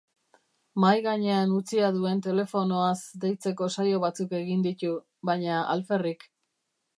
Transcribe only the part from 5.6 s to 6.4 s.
alferrik.